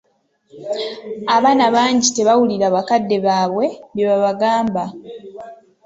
[1.35, 3.65] Abaana bangi tebawulira bakadde baabwe
[3.95, 4.83] bye babagamba.